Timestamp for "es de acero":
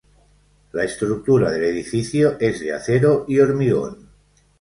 2.39-3.23